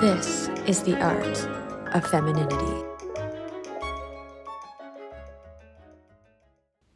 [0.00, 1.46] This is the art
[1.94, 2.86] of femininity.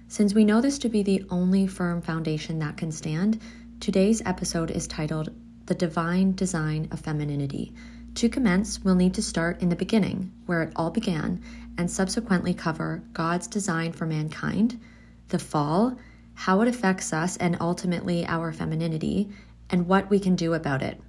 [0.09, 3.39] Since we know this to be the only firm foundation that can stand,
[3.79, 5.29] today's episode is titled
[5.65, 7.73] The Divine Design of Femininity
[8.17, 11.41] to commence, we'll need to start in the beginning, where it all began,
[11.77, 14.79] and subsequently cover God's design for mankind,
[15.27, 15.95] the fall,
[16.33, 19.29] how it affects us and ultimately our femininity,
[19.69, 20.99] and what we can do about it.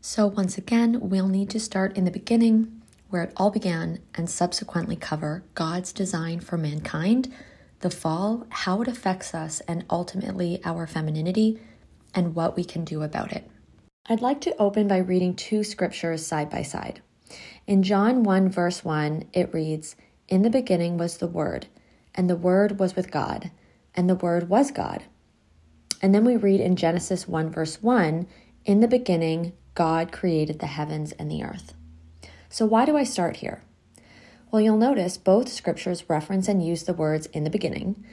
[0.00, 4.28] So, once again, we'll need to start in the beginning, where it all began, and
[4.28, 7.32] subsequently cover God's design for mankind,
[7.80, 11.60] the fall, how it affects us, and ultimately our femininity,
[12.14, 13.50] and what we can do about it.
[14.08, 17.02] I'd like to open by reading two scriptures side by side.
[17.66, 19.96] In John 1, verse 1, it reads,
[20.28, 21.66] In the beginning was the Word,
[22.14, 23.50] and the Word was with God,
[23.96, 25.02] and the Word was God.
[26.00, 28.28] And then we read in Genesis 1, verse 1,
[28.64, 31.74] In the beginning, God created the heavens and the earth.
[32.48, 33.64] So, why do I start here?
[34.52, 38.04] Well, you'll notice both scriptures reference and use the words in the beginning,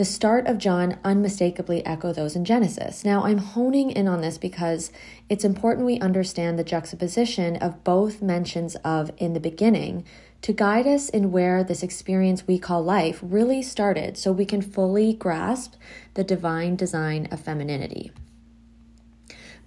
[0.00, 3.04] the start of John unmistakably echo those in Genesis.
[3.04, 4.90] Now, I'm honing in on this because
[5.28, 10.06] it's important we understand the juxtaposition of both mentions of in the beginning
[10.40, 14.62] to guide us in where this experience we call life really started so we can
[14.62, 15.74] fully grasp
[16.14, 18.10] the divine design of femininity.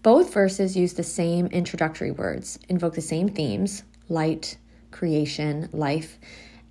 [0.02, 4.58] Both verses use the same introductory words, invoke the same themes light,
[4.90, 6.18] creation, life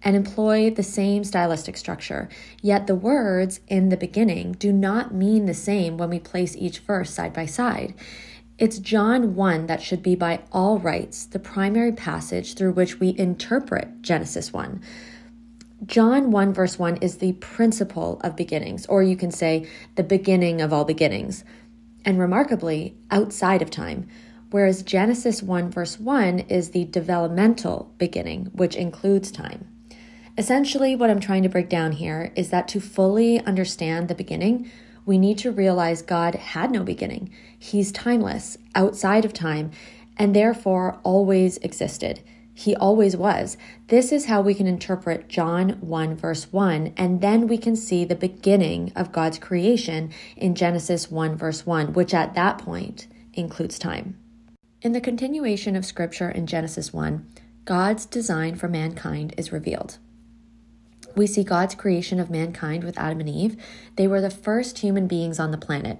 [0.05, 2.29] and employ the same stylistic structure.
[2.61, 6.81] Yet the words in the beginning do not mean the same when we place each
[6.81, 7.95] verse side by side.
[8.59, 13.17] It's John 1 that should be by all rights the primary passage through which we
[13.19, 14.81] interpret Genesis 1.
[15.87, 20.61] John 1, verse 1 is the principle of beginnings, or you can say the beginning
[20.61, 21.45] of all beginnings,
[22.05, 24.07] and remarkably, outside of time
[24.53, 29.72] whereas Genesis 1, verse 1 is the developmental beginning, which includes time.
[30.39, 34.71] Essentially, what I'm trying to break down here is that to fully understand the beginning,
[35.05, 37.31] we need to realize God had no beginning.
[37.59, 39.73] He's timeless, outside of time,
[40.17, 42.21] and therefore always existed.
[42.55, 43.59] He always was.
[43.89, 48.07] This is how we can interpret John 1, verse 1, and then we can see
[48.07, 53.79] the beginning of God's creation in Genesis 1, verse 1, which at that point includes
[53.79, 54.19] time.
[54.81, 57.27] In the continuation of scripture in Genesis 1,
[57.67, 59.99] God's design for mankind is revealed.
[61.15, 63.57] We see God's creation of mankind with Adam and Eve.
[63.97, 65.99] They were the first human beings on the planet.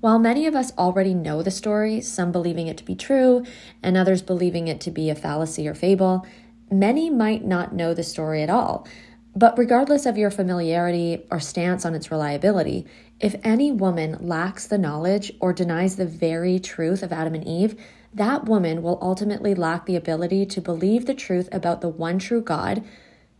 [0.00, 3.44] While many of us already know the story, some believing it to be true
[3.82, 6.26] and others believing it to be a fallacy or fable,
[6.70, 8.88] many might not know the story at all.
[9.36, 12.86] But regardless of your familiarity or stance on its reliability,
[13.20, 17.78] if any woman lacks the knowledge or denies the very truth of Adam and Eve,
[18.14, 22.40] that woman will ultimately lack the ability to believe the truth about the one true
[22.40, 22.82] God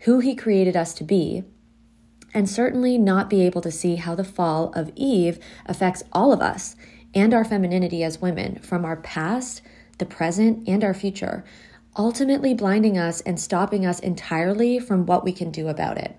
[0.01, 1.45] who He created us to be,
[2.33, 6.41] and certainly not be able to see how the fall of Eve affects all of
[6.41, 6.77] us
[7.15, 9.63] and our femininity as women from our past,
[9.99, 11.45] the present, and our future,
[11.97, 16.17] ultimately blinding us and stopping us entirely from what we can do about it.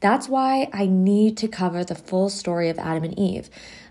[0.00, 3.48] That's why I need to cover the full story of Adam and Eve.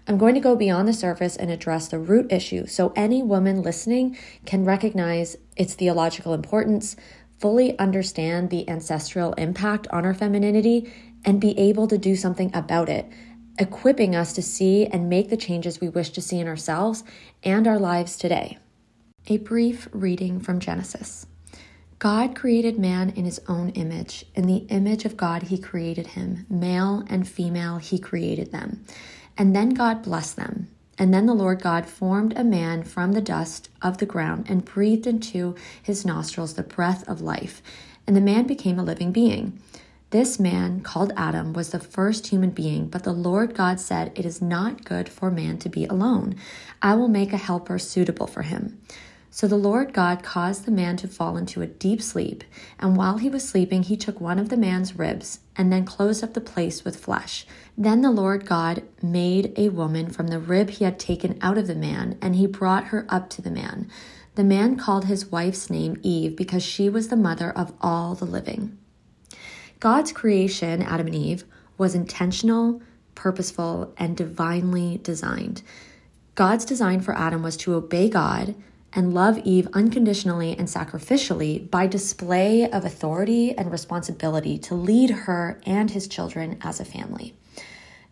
[0.08, 3.62] I'm going to go beyond the surface and address the root issue so any woman
[3.62, 6.96] listening can recognize its theological importance,
[7.44, 10.90] fully understand the ancestral impact on our femininity
[11.26, 13.06] and be able to do something about it,
[13.60, 17.04] equipping us to see and make the changes we wish to see in ourselves
[17.44, 18.58] and our lives today.
[19.28, 21.26] A brief reading from Genesis.
[22.00, 24.24] God created man in his own image.
[24.36, 26.46] In the image of God, he created him.
[26.50, 28.86] Male and female, he created them.
[29.38, 30.70] And then God blessed them.
[30.98, 34.64] And then the Lord God formed a man from the dust of the ground and
[34.66, 37.62] breathed into his nostrils the breath of life,
[38.06, 39.60] and the man became a living being.
[40.12, 44.28] This man, called Adam, was the first human being, but the Lord God said, It
[44.28, 46.36] is not good for man to be alone.
[46.84, 48.80] I will make a helper suitable for him.
[49.36, 52.44] So the Lord God caused the man to fall into a deep sleep,
[52.78, 56.24] and while he was sleeping, he took one of the man's ribs and then closed
[56.24, 57.48] up the place with flesh.
[57.76, 61.66] Then the Lord God made a woman from the rib he had taken out of
[61.66, 63.90] the man, and he brought her up to the man.
[64.36, 68.26] The man called his wife's name Eve because she was the mother of all the
[68.26, 68.78] living.
[69.80, 71.44] God's creation, Adam and Eve,
[71.80, 72.84] was intentional,
[73.16, 75.64] purposeful, and divinely designed.
[76.36, 78.54] God's design for Adam was to obey God
[78.96, 85.60] and love Eve unconditionally and sacrificially by display of authority and responsibility to lead her
[85.66, 87.36] and his children as a family.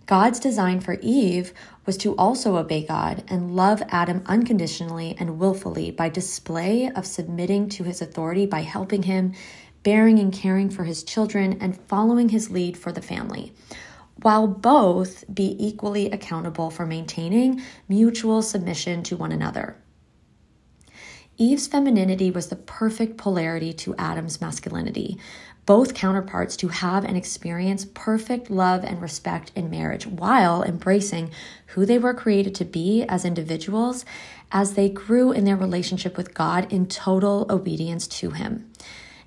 [0.08, 1.54] God's design for Eve
[1.86, 7.70] was to also obey God and love Adam unconditionally and willfully by display of submitting
[7.70, 9.34] to his authority by helping him,
[9.84, 13.54] bearing and caring for his children, and following his lead for the family,
[14.22, 19.78] while both be equally accountable for maintaining mutual submission to one another.
[21.38, 25.18] Eve's femininity was the perfect polarity to Adam's masculinity,
[25.66, 31.32] both counterparts to have and experience perfect love and respect in marriage while embracing
[31.68, 34.06] who they were created to be as individuals
[34.52, 38.70] as they grew in their relationship with God in total obedience to Him.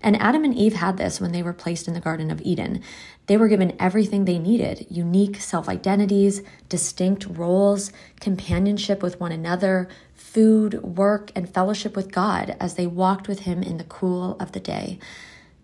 [0.04, 2.82] And Adam and Eve had this when they were placed in the Garden of Eden.
[3.26, 7.90] They were given everything they needed unique self identities, distinct roles,
[8.20, 9.88] companionship with one another,
[10.34, 14.50] food, work, and fellowship with God as they walked with Him in the cool of
[14.50, 14.98] the day.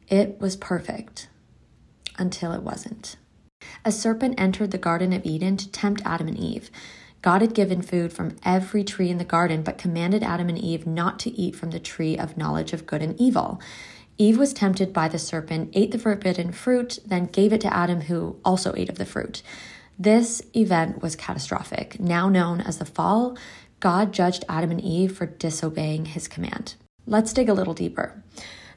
[0.09, 1.29] It was perfect
[2.17, 3.17] until it wasn't.
[3.85, 6.71] A serpent entered the Garden of Eden to tempt Adam and Eve.
[7.21, 10.87] God had given food from every tree in the garden, but commanded Adam and Eve
[10.87, 13.61] not to eat from the tree of knowledge of good and evil.
[14.19, 18.03] Eve was tempted by the serpent, ate the forbidden fruit, then gave it to Adam,
[18.03, 19.43] who also ate of the fruit.
[19.99, 23.37] This event was catastrophic, now known as the fall.
[23.81, 26.75] God judged Adam and Eve for disobeying his command.
[27.07, 28.23] Let's dig a little deeper.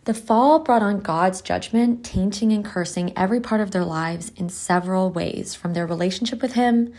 [0.06, 4.50] The fall brought on God's judgment, tainting and cursing every part of their lives in
[4.50, 6.94] several ways from their relationship with Him,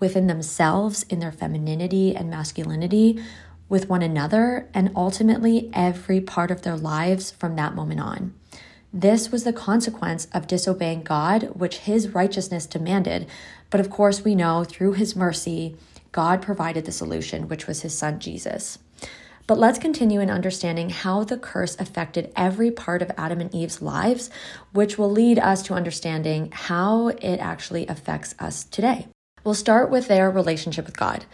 [0.00, 3.22] within themselves, in their femininity and masculinity,
[3.68, 8.32] with one another, and ultimately every part of their lives from that moment on.
[8.90, 13.26] This was the consequence of disobeying God, which his righteousness demanded.
[13.68, 15.76] But of course, we know through his mercy,
[16.16, 18.78] God provided the solution, which was his son Jesus.
[19.46, 23.82] But let's continue in understanding how the curse affected every part of Adam and Eve's
[23.82, 24.30] lives,
[24.72, 29.08] which will lead us to understanding how it actually affects us today.
[29.44, 31.26] We'll start with their relationship with God.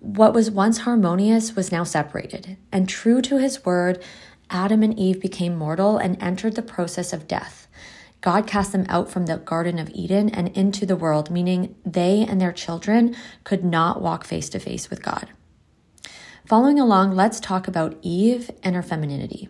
[0.00, 4.02] What was once harmonious was now separated, and true to his word,
[4.50, 7.67] Adam and Eve became mortal and entered the process of death.
[8.20, 12.26] God cast them out from the Garden of Eden and into the world, meaning they
[12.28, 15.28] and their children could not walk face to face with God.
[16.44, 19.48] Following along, let's talk about Eve and her femininity.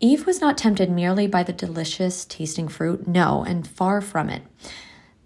[0.00, 4.42] Eve was not tempted merely by the delicious tasting fruit, no, and far from it.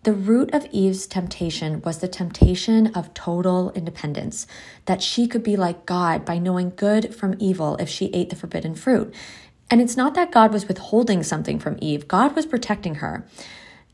[0.03, 4.47] The root of Eve's temptation was the temptation of total independence,
[4.87, 8.37] that she could be like God by knowing good from evil if she ate the
[8.37, 9.13] forbidden fruit.
[9.71, 13.25] And it's not that God was withholding something from Eve, God was protecting her.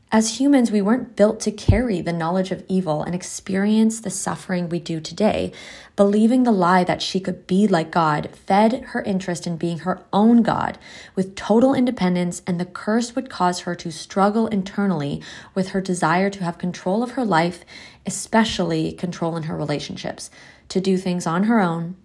[0.09, 4.69] As humans, we weren't built to carry the knowledge of evil and experience the suffering
[4.69, 5.51] we do today.
[5.97, 10.01] Believing the lie that she could be like God fed her interest in being her
[10.13, 10.77] own God
[11.13, 15.21] with total independence, and the curse would cause her to struggle internally
[15.53, 17.65] with her desire to have control of her life,
[18.05, 20.31] especially control in her relationships,
[20.69, 21.97] to do things on her own,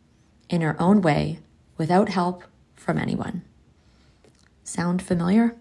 [0.51, 1.39] in her own way,
[1.79, 2.43] without help
[2.75, 3.45] from anyone.
[4.65, 5.57] Sound familiar?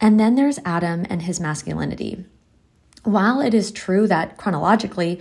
[0.00, 2.24] And then there's Adam and his masculinity.
[3.02, 5.20] While it is true that chronologically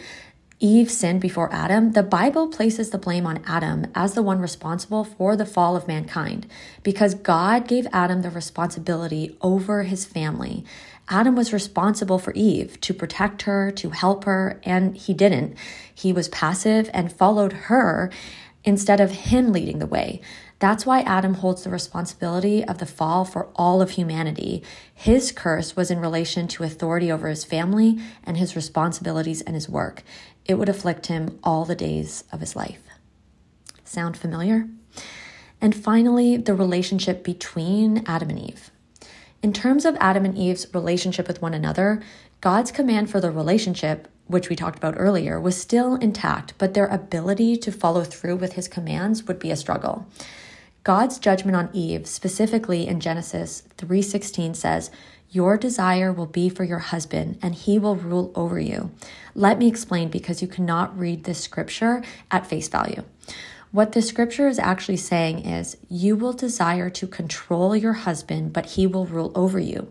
[0.60, 5.04] Eve sinned before Adam, the Bible places the blame on Adam as the one responsible
[5.04, 6.48] for the fall of mankind
[6.82, 10.64] because God gave Adam the responsibility over his family.
[11.10, 15.58] Adam was responsible for Eve to protect her, to help her, and he didn't.
[15.94, 18.10] He was passive and followed her
[18.64, 20.22] instead of him leading the way.
[20.66, 24.64] That's why Adam holds the responsibility of the fall for all of humanity.
[24.96, 29.70] His curse was in relation to authority over his family and his responsibilities and his
[29.70, 30.02] work.
[30.44, 32.82] It would afflict him all the days of his life.
[33.84, 34.68] Sound familiar?
[35.62, 38.72] And finally, the relationship between Adam and Eve.
[39.44, 42.02] In terms of Adam and Eve's relationship with one another,
[42.42, 46.88] God's command for the relationship which we talked about earlier, was still intact, but their
[46.88, 50.08] ability to follow through with his commands would be a struggle.
[50.86, 54.92] God's judgment on Eve, specifically in Genesis 3:16 says,
[55.32, 58.92] "Your desire will be for your husband, and he will rule over you."
[59.34, 63.02] Let me explain because you cannot read this scripture at face value.
[63.72, 68.68] What the scripture is actually saying is, you will desire to control your husband, but
[68.68, 69.88] he will rule over you.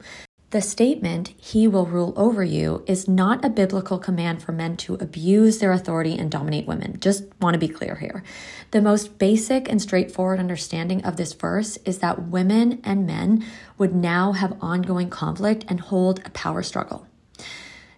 [0.51, 4.95] The statement, he will rule over you, is not a biblical command for men to
[4.95, 7.01] abuse their authority and dominate women.
[7.01, 8.23] Just want to be clear here.
[8.71, 13.45] The most basic and straightforward understanding of this verse is that women and men
[13.79, 17.07] would now have ongoing conflict and hold a power struggle.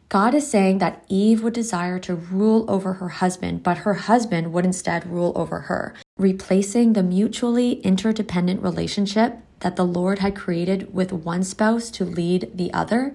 [0.09, 4.53] God is saying that Eve would desire to rule over her husband, but her husband
[4.53, 10.93] would instead rule over her, replacing the mutually interdependent relationship that the Lord had created
[10.95, 13.15] with one spouse to lead the other.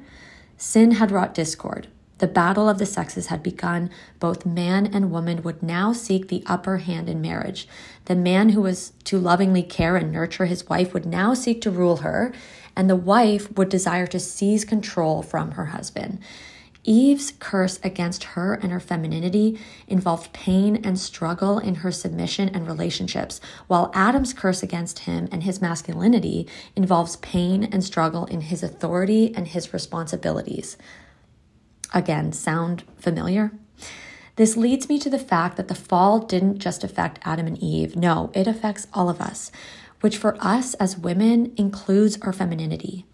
[0.57, 1.88] Sin had wrought discord.
[2.21, 3.89] The battle of the sexes had begun.
[4.19, 7.67] Both man and woman would now seek the upper hand in marriage.
[8.05, 11.71] The man who was to lovingly care and nurture his wife would now seek to
[11.71, 12.31] rule her,
[12.75, 16.19] and the wife would desire to seize control from her husband.
[16.84, 22.66] Eve's curse against her and her femininity involved pain and struggle in her submission and
[22.66, 28.64] relationships, while Adam's curse against him and his masculinity involves pain and struggle in his
[28.64, 30.76] authority and his responsibilities.
[31.94, 33.52] Again, sound familiar?
[34.38, 37.96] This leads me to the fact that the fall didn't just affect Adam and Eve.
[37.96, 39.52] No, it affects all of us,
[40.00, 43.06] which for us as women includes our femininity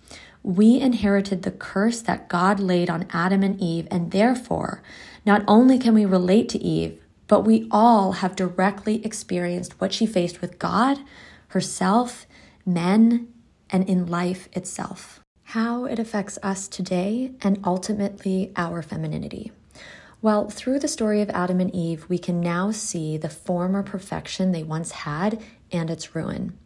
[0.48, 4.82] we inherited the curse that God laid on Adam and Eve, and therefore,
[5.26, 10.06] not only can we relate to Eve, but we all have directly experienced what she
[10.06, 11.00] faced with God,
[11.50, 12.26] herself,
[12.66, 13.28] men,
[13.70, 15.20] and in life itself.
[15.44, 19.52] How it affects us today and ultimately our femininity.
[20.22, 24.54] Well, through the story of Adam and Eve, we can now see the former perfection
[24.54, 26.58] they once had and its ruin.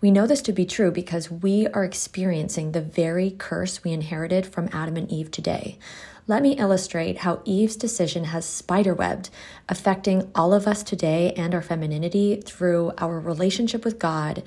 [0.00, 4.46] We know this to be true because we are experiencing the very curse we inherited
[4.46, 5.78] from Adam and Eve today.
[6.26, 9.30] Let me illustrate how Eve's decision has spiderwebbed,
[9.68, 14.42] affecting all of us today and our femininity through our relationship with God,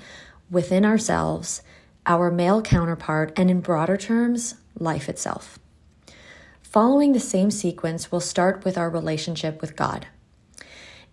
[0.48, 1.62] within ourselves,
[2.06, 5.58] our male counterpart, and in broader terms, life itself.
[6.62, 10.06] Following the same sequence, we'll start with our relationship with God.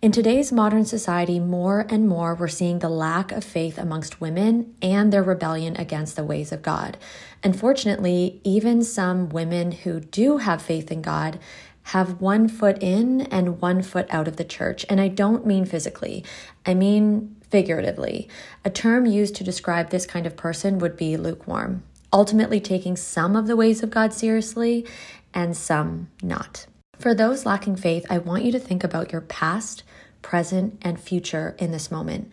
[0.02, 4.74] In today's modern society, more and more we're seeing the lack of faith amongst women
[4.80, 6.96] and their rebellion against the ways of God.
[7.44, 11.38] Unfortunately, even some women who do have faith in God
[11.82, 14.86] have one foot in and one foot out of the church.
[14.88, 16.24] And I don't mean physically,
[16.64, 18.26] I mean figuratively.
[18.64, 23.36] A term used to describe this kind of person would be lukewarm, ultimately taking some
[23.36, 24.86] of the ways of God seriously
[25.34, 26.64] and some not.
[26.98, 29.82] For those lacking faith, I want you to think about your past,
[30.22, 32.30] present, and future in this moment.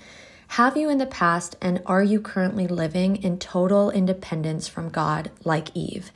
[0.52, 5.30] Have you in the past, and are you currently living in total independence from God
[5.44, 6.12] like Eve?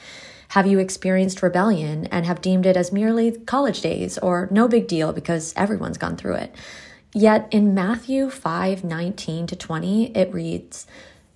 [0.49, 4.87] Have you experienced rebellion and have deemed it as merely college days or no big
[4.87, 6.55] deal because everyone's gone through it?
[7.13, 10.87] Yet in Matthew 5 19 to 20, it reads,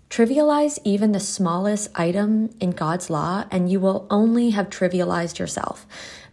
[0.10, 5.86] Trivialize even the smallest item in God's law, and you will only have trivialized yourself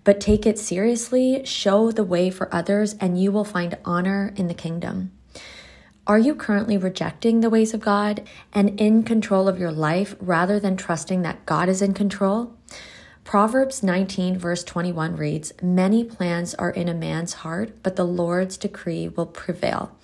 [0.04, 4.49] but take it seriously, show the way for others, and you will find honor in
[4.49, 5.12] the kingdom.
[6.06, 10.59] Are you currently rejecting the ways of God and in control of your life rather
[10.59, 12.56] than trusting that God is in control?
[13.23, 18.56] Proverbs 19, verse 21 reads Many plans are in a man's heart, but the Lord's
[18.56, 19.97] decree will prevail.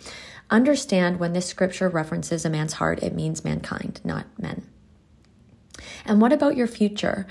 [0.51, 4.67] Understand when this scripture references a man's heart, it means mankind, not men.
[6.05, 7.27] And what about your future?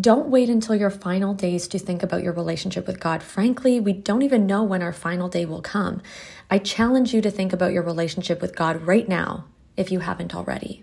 [0.00, 3.22] Don't wait until your final days to think about your relationship with God.
[3.22, 6.02] Frankly, we don't even know when our final day will come.
[6.50, 9.44] I challenge you to think about your relationship with God right now,
[9.76, 10.82] if you haven't already.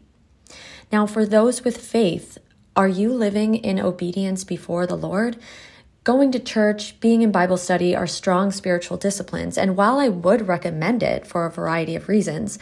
[0.94, 2.38] Now, for those with faith,
[2.74, 5.38] are you living in obedience before the Lord?
[6.06, 10.48] Going to church, being in Bible study are strong spiritual disciplines, and while I would
[10.48, 12.58] recommend it for a variety of reasons,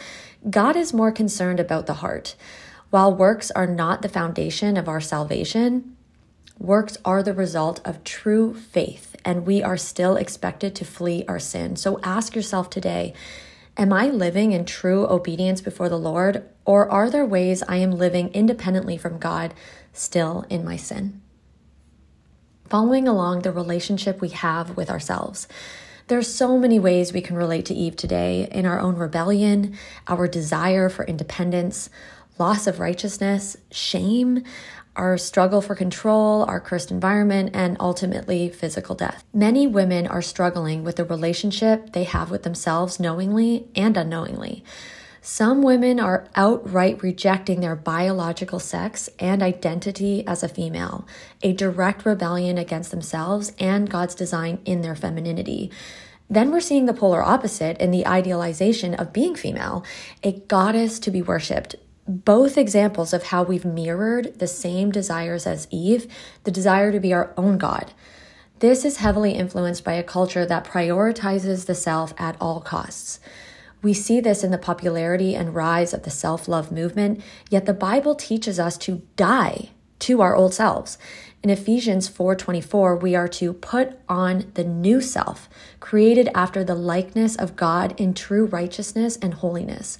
[0.50, 2.34] God is more concerned about the heart.
[2.90, 5.96] While works are not the foundation of our salvation,
[6.60, 11.38] Works are the result of true faith, and we are still expected to flee our
[11.38, 11.74] sin.
[11.74, 13.14] So ask yourself today
[13.78, 17.92] Am I living in true obedience before the Lord, or are there ways I am
[17.92, 19.54] living independently from God
[19.94, 21.22] still in my sin?
[22.68, 25.48] Following along the relationship we have with ourselves.
[26.08, 30.28] There's so many ways we can relate to Eve today in our own rebellion, our
[30.28, 31.88] desire for independence,
[32.38, 34.42] loss of righteousness, shame,
[34.96, 39.24] our struggle for control, our cursed environment, and ultimately physical death.
[39.32, 44.64] Many women are struggling with the relationship they have with themselves knowingly and unknowingly.
[45.22, 51.06] Some women are outright rejecting their biological sex and identity as a female,
[51.42, 55.70] a direct rebellion against themselves and God's design in their femininity.
[56.30, 59.84] Then we're seeing the polar opposite in the idealization of being female,
[60.22, 61.74] a goddess to be worshipped.
[62.06, 66.06] Both examples of how we've mirrored the same desires as Eve,
[66.44, 67.92] the desire to be our own God.
[68.60, 73.20] This is heavily influenced by a culture that prioritizes the self at all costs.
[73.82, 77.72] We see this in the popularity and rise of the self love movement, yet the
[77.72, 80.98] Bible teaches us to die to our old selves.
[81.42, 87.36] In Ephesians 4:24, we are to put on the new self, created after the likeness
[87.36, 89.98] of God in true righteousness and holiness.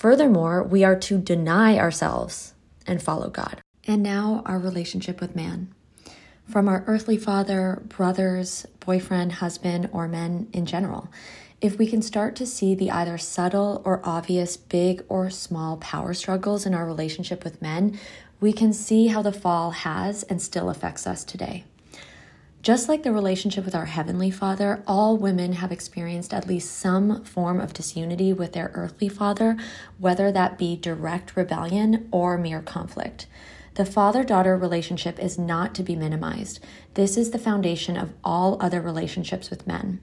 [0.00, 2.54] Furthermore, we are to deny ourselves
[2.86, 3.60] and follow God.
[3.86, 5.74] And now our relationship with man.
[6.48, 11.10] From our earthly father, brothers, boyfriend, husband, or men in general.
[11.60, 16.14] If we can start to see the either subtle or obvious big or small power
[16.14, 18.00] struggles in our relationship with men,
[18.40, 21.64] we can see how the fall has and still affects us today.
[22.62, 27.24] Just like the relationship with our Heavenly Father, all women have experienced at least some
[27.24, 29.56] form of disunity with their earthly father,
[29.98, 33.26] whether that be direct rebellion or mere conflict.
[33.76, 36.60] The father daughter relationship is not to be minimized.
[36.94, 40.02] This is the foundation of all other relationships with men.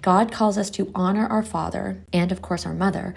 [0.00, 3.12] God calls us to honor our father and, of course, our mother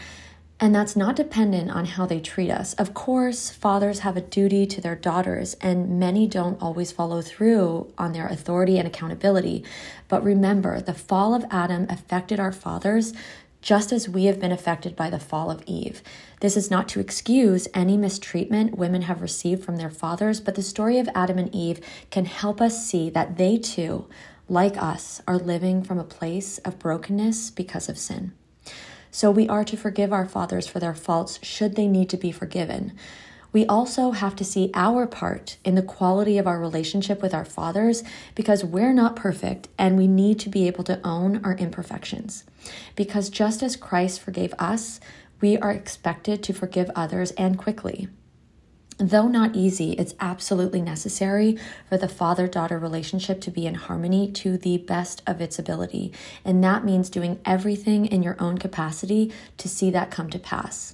[0.61, 2.75] and that's not dependent on how they treat us.
[2.75, 7.91] Of course, fathers have a duty to their daughters, and many don't always follow through
[7.97, 9.63] on their authority and accountability.
[10.07, 13.11] But remember, the fall of Adam affected our fathers
[13.63, 16.03] just as we have been affected by the fall of Eve.
[16.41, 20.63] This is not to excuse any mistreatment women have received from their fathers, but the
[20.63, 21.79] story of Adam and Eve
[22.11, 24.07] can help us see that they too,
[24.47, 28.33] like us, are living from a place of brokenness because of sin.
[29.11, 32.31] So we are to forgive our fathers for their faults should they need to be
[32.31, 32.93] forgiven.
[33.53, 37.43] We also have to see our part in the quality of our relationship with our
[37.43, 38.03] fathers
[38.33, 42.45] because we're not perfect and we need to be able to own our imperfections.
[42.95, 45.01] Because just as Christ forgave us,
[45.41, 48.07] we are expected to forgive others and quickly.
[49.03, 51.57] Though not easy, it's absolutely necessary
[51.89, 56.13] for the father daughter relationship to be in harmony to the best of its ability.
[56.45, 60.93] And that means doing everything in your own capacity to see that come to pass.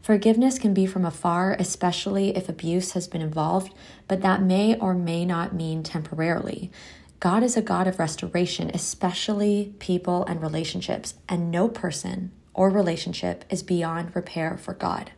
[0.00, 3.74] Forgiveness can be from afar, especially if abuse has been involved,
[4.06, 6.70] but that may or may not mean temporarily.
[7.18, 13.44] God is a God of restoration, especially people and relationships, and no person or relationship
[13.50, 15.10] is beyond repair for God.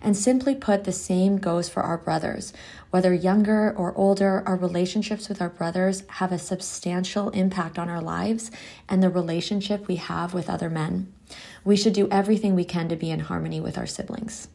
[0.00, 2.52] And simply put, the same goes for our brothers.
[2.90, 8.00] Whether younger or older, our relationships with our brothers have a substantial impact on our
[8.00, 8.50] lives
[8.88, 11.12] and the relationship we have with other men.
[11.64, 14.48] We should do everything we can to be in harmony with our siblings.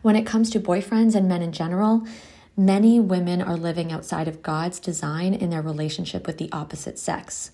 [0.00, 2.04] When it comes to boyfriends and men in general,
[2.56, 7.52] many women are living outside of God's design in their relationship with the opposite sex.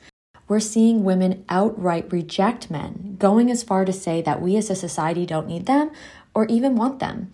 [0.49, 4.75] We're seeing women outright reject men, going as far to say that we as a
[4.75, 5.91] society don't need them
[6.35, 7.33] or even want them.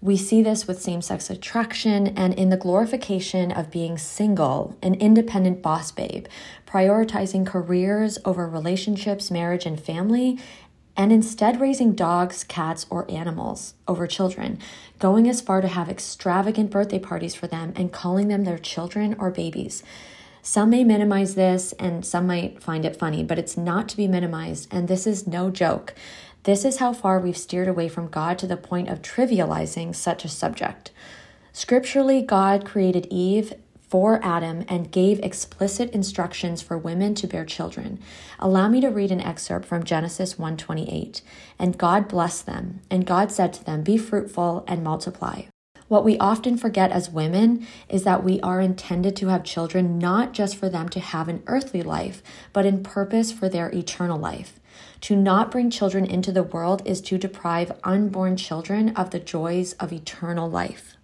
[0.00, 4.94] We see this with same sex attraction and in the glorification of being single, an
[4.94, 6.26] independent boss babe,
[6.66, 10.38] prioritizing careers over relationships, marriage, and family,
[10.96, 14.58] and instead raising dogs, cats, or animals over children,
[14.98, 19.16] going as far to have extravagant birthday parties for them and calling them their children
[19.18, 19.82] or babies.
[20.42, 24.06] Some may minimize this and some might find it funny, but it's not to be
[24.06, 25.94] minimized, and this is no joke.
[26.44, 30.26] This is how far we've steered away from God to the point of trivializing such
[30.26, 30.90] a subject.
[31.52, 37.98] Scripturally, God created Eve for Adam and gave explicit instructions for women to bear children.
[38.38, 41.22] Allow me to read an excerpt from Genesis 1:28.
[41.58, 45.44] And God blessed them, and God said to them, "Be fruitful and multiply."
[45.88, 50.32] What we often forget as women is that we are intended to have children not
[50.32, 54.60] just for them to have an earthly life, but in purpose for their eternal life.
[55.02, 59.74] To not bring children into the world is to deprive unborn children of the joys
[59.74, 60.96] of eternal life.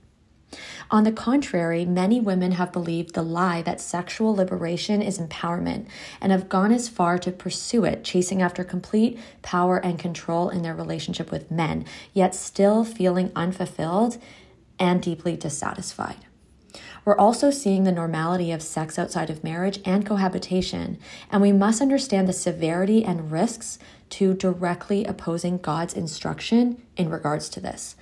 [0.90, 5.86] On the contrary, many women have believed the lie that sexual liberation is empowerment
[6.20, 10.62] and have gone as far to pursue it, chasing after complete power and control in
[10.62, 14.18] their relationship with men, yet still feeling unfulfilled
[14.80, 16.16] and deeply dissatisfied.
[17.04, 20.98] We're also seeing the normality of sex outside of marriage and cohabitation,
[21.30, 23.78] and we must understand the severity and risks
[24.10, 27.96] to directly opposing God's instruction in regards to this.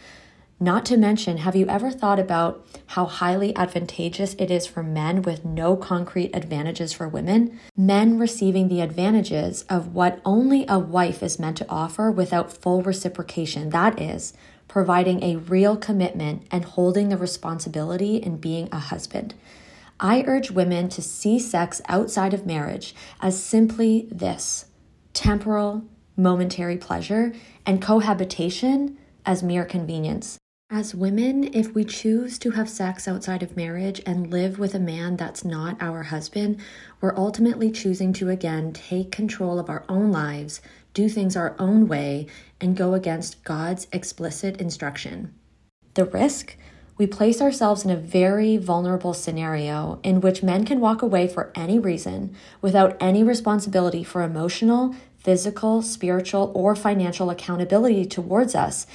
[0.61, 5.23] Not to mention, have you ever thought about how highly advantageous it is for men
[5.23, 7.61] with no concrete advantages for women?
[7.77, 12.83] Men receiving the advantages of what only a wife is meant to offer without full
[12.83, 13.71] reciprocation.
[13.71, 14.33] That is,
[14.67, 19.35] providing a real commitment and holding the responsibility in being a husband.
[20.01, 24.67] I urge women to see sex outside of marriage as simply this
[25.13, 25.85] temporal,
[26.17, 27.33] momentary pleasure,
[27.65, 30.38] and cohabitation as mere convenience.
[30.71, 34.79] As women, if we choose to have sex outside of marriage and live with a
[34.79, 36.61] man that's not our husband,
[37.01, 40.61] we're ultimately choosing to again take control of our own lives,
[40.93, 42.27] do things our own way,
[42.61, 45.33] and go against God's explicit instruction.
[45.95, 46.55] The risk?
[46.99, 51.51] We place ourselves in a very vulnerable scenario in which men can walk away for
[51.55, 58.87] any reason without any responsibility for emotional, physical, spiritual, or financial accountability towards us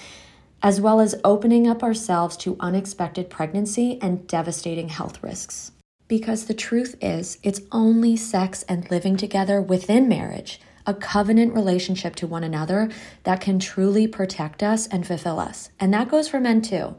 [0.63, 5.73] as well as opening up ourselves to unexpected pregnancy and devastating health risks.
[6.07, 12.15] Because the truth is, it's only sex and living together within marriage, a covenant relationship
[12.15, 12.89] to one another,
[13.23, 15.69] that can truly protect us and fulfill us.
[15.79, 16.95] And that goes for men too.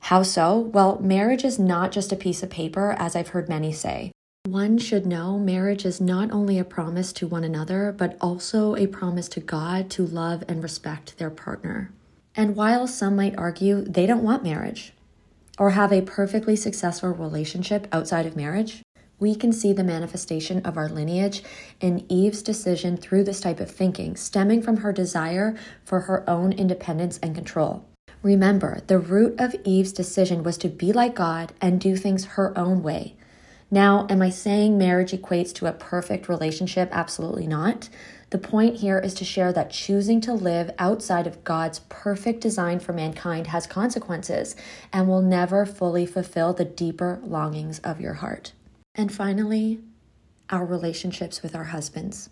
[0.00, 0.58] How so?
[0.58, 4.12] Well, marriage is not just a piece of paper, as I've heard many say.
[4.46, 8.86] One should know marriage is not only a promise to one another, but also a
[8.86, 11.90] promise to God to love and respect their partner.
[12.36, 14.92] And while some might argue they don't want marriage
[15.58, 18.82] or have a perfectly successful relationship outside of marriage,
[19.20, 21.42] we can see the manifestation of our lineage
[21.80, 26.52] in Eve's decision through this type of thinking, stemming from her desire for her own
[26.52, 27.86] independence and control.
[28.22, 32.56] Remember, the root of Eve's decision was to be like God and do things her
[32.58, 33.14] own way.
[33.70, 36.88] Now, am I saying marriage equates to a perfect relationship?
[36.90, 37.88] Absolutely not.
[38.30, 42.80] The point here is to share that choosing to live outside of God's perfect design
[42.80, 44.56] for mankind has consequences
[44.92, 48.52] and will never fully fulfill the deeper longings of your heart.
[48.94, 49.80] And finally,
[50.50, 52.30] our relationships with our husbands.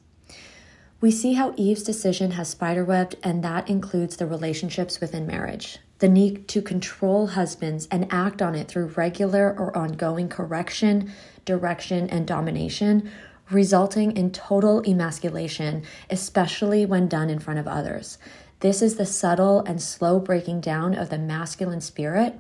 [1.01, 5.79] We see how Eve's decision has spiderwebbed, and that includes the relationships within marriage.
[5.99, 11.13] The need to control husbands and act on it through regular or ongoing correction,
[11.45, 13.11] direction, and domination
[13.53, 18.19] resulting in total emasculation, especially when done in front of others.
[18.61, 22.39] This is the subtle and slow breaking down of the masculine spirit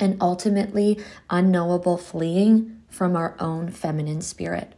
[0.00, 0.98] and ultimately
[1.30, 4.72] unknowable fleeing from our own feminine spirit.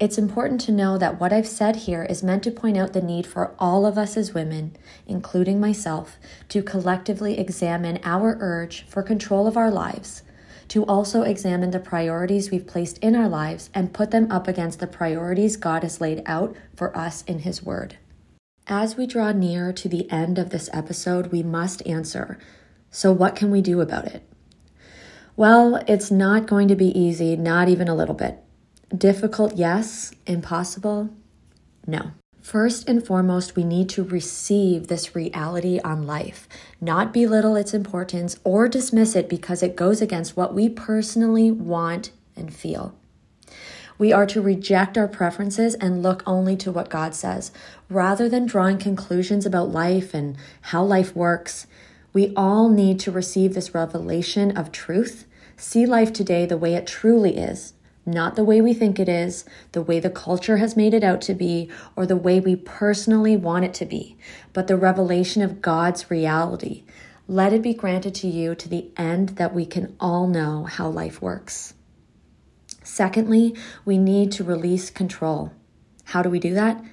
[0.00, 3.00] It's important to know that what I've said here is meant to point out the
[3.00, 6.16] need for all of us as women, including myself,
[6.48, 10.23] to collectively examine our urge for control of our lives
[10.68, 14.80] to also examine the priorities we've placed in our lives and put them up against
[14.80, 17.98] the priorities God has laid out for us in His Word.
[18.66, 22.38] As we draw near to the end of this episode, we must answer
[22.94, 24.22] so, what can we do about it?
[25.36, 28.38] Well, it's not going to be easy, not even a little bit.
[28.96, 30.12] Difficult, yes.
[30.26, 31.10] Impossible,
[31.88, 32.12] no.
[32.44, 36.46] First and foremost, we need to receive this reality on life,
[36.78, 42.10] not belittle its importance or dismiss it because it goes against what we personally want
[42.36, 42.94] and feel.
[43.96, 47.50] We are to reject our preferences and look only to what God says.
[47.88, 51.66] Rather than drawing conclusions about life and how life works,
[52.12, 55.26] we all need to receive this revelation of truth,
[55.56, 57.72] see life today the way it truly is,
[58.06, 61.20] not the way we think it is, the way the culture has made it out
[61.22, 64.16] to be, or the way we personally want it to be,
[64.52, 66.84] but the revelation of God's reality.
[67.26, 70.88] Let it be granted to you to the end that we can all know how
[70.88, 71.74] life works.
[72.82, 75.52] Secondly, we need to release control.
[76.04, 76.84] How do we do that?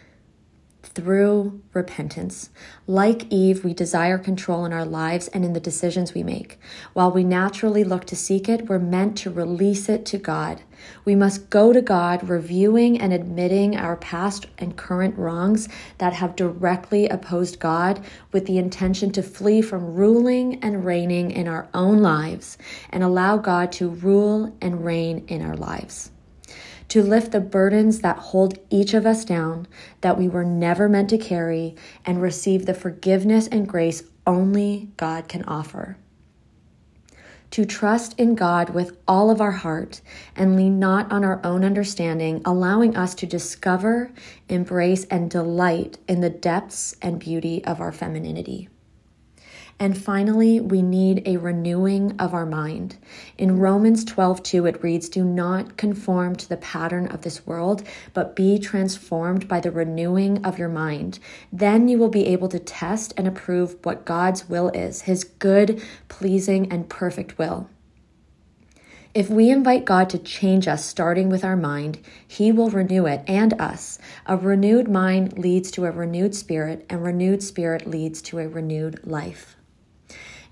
[0.93, 2.49] Through repentance.
[2.85, 6.59] Like Eve, we desire control in our lives and in the decisions we make.
[6.93, 10.61] While we naturally look to seek it, we're meant to release it to God.
[11.05, 16.35] We must go to God, reviewing and admitting our past and current wrongs that have
[16.35, 21.99] directly opposed God with the intention to flee from ruling and reigning in our own
[21.99, 22.57] lives
[22.89, 26.11] and allow God to rule and reign in our lives
[26.91, 29.65] to lift the burdens that hold each of us down,
[30.01, 31.73] that we were never meant to carry,
[32.05, 35.95] and receive the forgiveness and grace only God can offer.
[37.51, 40.01] To trust in God with all of our heart
[40.35, 44.11] and lean not on our own understanding, allowing us to discover,
[44.49, 48.67] embrace, and delight in the depths and beauty of our femininity.
[49.81, 52.97] And finally, we need a renewing of our mind.
[53.39, 57.81] In Romans 12, 2, it reads, Do not conform to the pattern of this world,
[58.13, 61.17] but be transformed by the renewing of your mind.
[61.51, 65.81] Then you will be able to test and approve what God's will is, his good,
[66.09, 67.67] pleasing, and perfect will.
[69.15, 73.23] If we invite God to change us starting with our mind, He will renew it
[73.27, 73.97] and us.
[74.27, 78.99] A renewed mind leads to a renewed spirit, and renewed spirit leads to a renewed
[79.03, 79.57] life.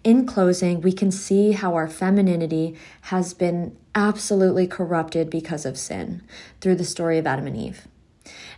[0.03, 6.21] In closing, we can see how our femininity has been absolutely corrupted because of sin
[6.61, 7.87] through the story of Adam and Eve.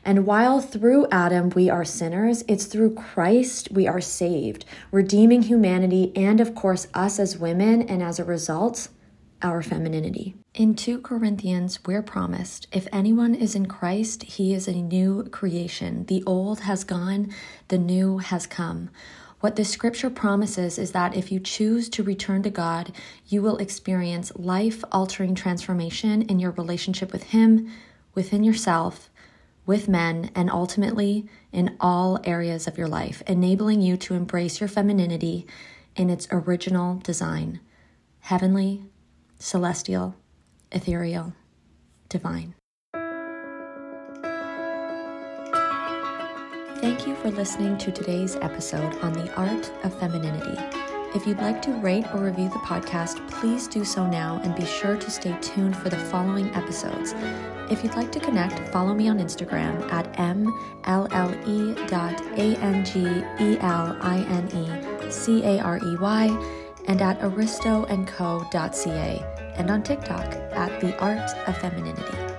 [0.06, 6.12] And while through Adam we are sinners, it's through Christ we are saved, redeeming humanity
[6.16, 8.90] and, of course, us as women, and as a result,
[9.42, 10.36] our femininity.
[10.54, 16.06] In 2 Corinthians, we're promised if anyone is in Christ, he is a new creation.
[16.06, 17.34] The old has gone,
[17.70, 18.90] the new has come.
[19.42, 22.92] What the scripture promises is that if you choose to return to God,
[23.28, 27.72] you will experience life altering transformation in your relationship with Him,
[28.14, 29.10] within yourself,
[29.66, 34.70] with men, and ultimately in all areas of your life, enabling you to embrace your
[34.70, 35.48] femininity
[35.96, 37.60] in its original design
[38.20, 38.84] heavenly,
[39.40, 40.16] celestial,
[40.72, 41.34] ethereal,
[42.08, 42.54] divine.
[46.82, 50.58] Thank you for listening to today's episode on the art of femininity.
[51.14, 54.66] If you'd like to rate or review the podcast, please do so now and be
[54.66, 57.14] sure to stay tuned for the following episodes.
[57.70, 61.76] If you'd like to connect, follow me on Instagram at mlle.angeline
[66.88, 72.31] and at aristoandco.ca and on TikTok at the art of femininity.